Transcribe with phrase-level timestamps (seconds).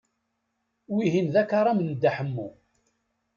[0.93, 2.47] Wihin d akaram n Dda Ḥemmu.